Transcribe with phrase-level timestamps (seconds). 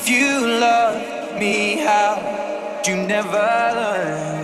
[0.00, 4.37] If you love me, how do you never learn?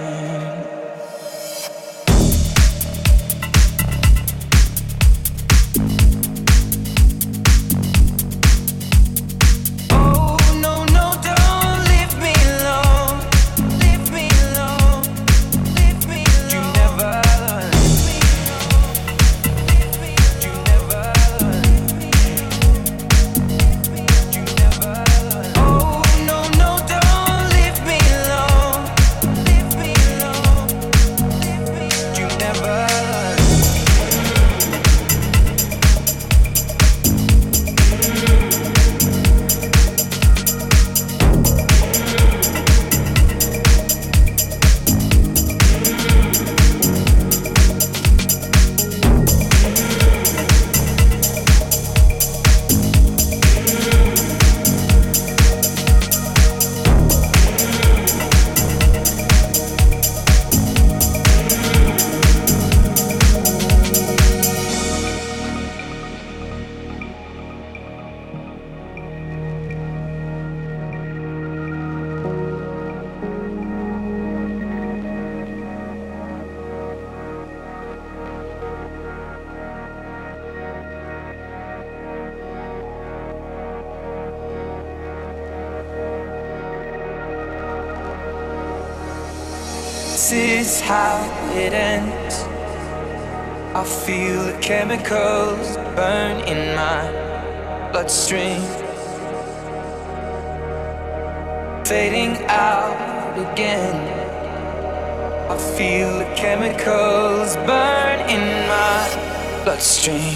[109.65, 110.35] bloodstream.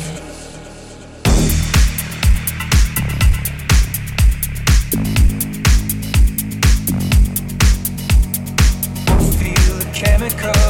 [9.38, 10.67] Feel the chemical.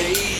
[0.00, 0.39] hey.